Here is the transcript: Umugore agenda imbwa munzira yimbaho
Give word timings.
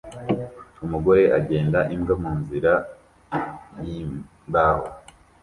Umugore 0.85 1.23
agenda 1.39 1.79
imbwa 1.95 2.13
munzira 2.21 2.73
yimbaho 3.85 4.85